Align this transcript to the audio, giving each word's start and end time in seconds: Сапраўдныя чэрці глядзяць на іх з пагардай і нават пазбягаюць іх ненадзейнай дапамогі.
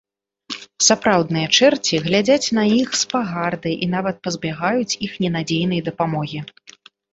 Сапраўдныя 0.85 1.47
чэрці 1.57 1.99
глядзяць 2.05 2.51
на 2.59 2.63
іх 2.79 2.89
з 3.03 3.13
пагардай 3.13 3.75
і 3.83 3.91
нават 3.95 4.17
пазбягаюць 4.25 4.97
іх 5.11 5.17
ненадзейнай 5.27 5.87
дапамогі. 5.93 6.39